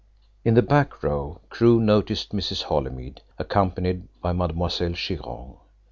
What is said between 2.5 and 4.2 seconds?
Holymead, accompanied